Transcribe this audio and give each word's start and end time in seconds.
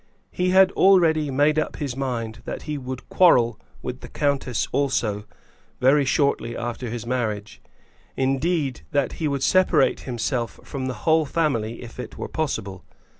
He 0.31 0.49
had 0.49 0.71
already 0.71 1.29
made 1.29 1.59
up 1.59 1.75
his 1.75 1.95
mind 1.95 2.41
that 2.45 2.63
he 2.63 2.75
would 2.75 3.07
quarrel 3.07 3.59
with 3.83 3.99
the 3.99 4.07
countess 4.07 4.67
also, 4.71 5.25
very 5.79 6.05
shortly 6.05 6.57
after 6.57 6.89
his 6.89 7.05
marriage; 7.05 7.61
indeed, 8.17 8.81
that 8.93 9.11
he 9.21 9.27
would 9.27 9.43
separate 9.43 9.99
himself 9.99 10.59
from 10.63 10.87
the 10.87 10.95
whole 11.05 11.25
family 11.25 11.83
if 11.83 11.99
it 11.99 12.17
were 12.17 12.27
possible. 12.27 12.83